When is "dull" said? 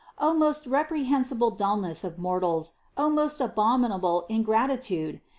1.51-1.77